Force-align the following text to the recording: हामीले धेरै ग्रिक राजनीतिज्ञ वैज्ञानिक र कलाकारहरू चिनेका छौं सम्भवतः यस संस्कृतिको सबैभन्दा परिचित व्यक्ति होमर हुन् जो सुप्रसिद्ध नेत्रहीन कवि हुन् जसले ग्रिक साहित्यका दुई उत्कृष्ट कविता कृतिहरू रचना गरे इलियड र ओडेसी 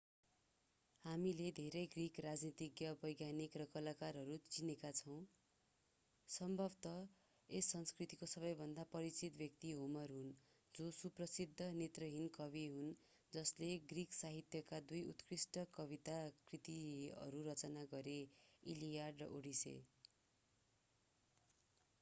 हामीले 1.05 1.47
धेरै 1.57 1.81
ग्रिक 1.95 2.15
राजनीतिज्ञ 2.25 2.87
वैज्ञानिक 3.01 3.57
र 3.61 3.65
कलाकारहरू 3.73 4.37
चिनेका 4.55 4.89
छौं 4.99 5.17
सम्भवतः 6.29 6.95
यस 7.49 7.69
संस्कृतिको 7.75 8.29
सबैभन्दा 8.31 8.85
परिचित 8.95 9.37
व्यक्ति 9.43 9.75
होमर 9.81 10.15
हुन् 10.15 10.33
जो 10.75 10.87
सुप्रसिद्ध 10.95 11.67
नेत्रहीन 11.75 12.33
कवि 12.39 12.65
हुन् 12.71 12.91
जसले 13.33 13.69
ग्रिक 13.93 14.17
साहित्यका 14.21 14.79
दुई 14.93 15.03
उत्कृष्ट 15.13 15.65
कविता 15.77 16.17
कृतिहरू 16.49 17.45
रचना 17.51 17.85
गरे 17.93 18.19
इलियड 18.63 19.25
र 19.25 19.29
ओडेसी 19.37 19.79